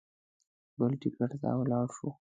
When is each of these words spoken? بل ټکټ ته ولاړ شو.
بل 0.77 0.91
ټکټ 1.01 1.31
ته 1.41 1.49
ولاړ 1.59 1.87
شو. 1.95 2.09